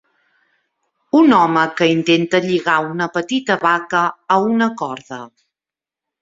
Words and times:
Un 1.19 1.35
home 1.39 1.65
que 1.81 1.87
intenta 1.95 2.41
lligar 2.45 2.79
una 2.93 3.09
petita 3.19 3.59
vaca 3.67 4.03
amb 4.39 4.55
una 4.57 4.71
corda. 4.83 5.21